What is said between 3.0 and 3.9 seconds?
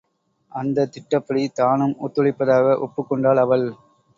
கொண்டாள் அவள்.